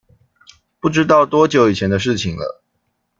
[0.79, 2.63] 不知道多久以前的事情了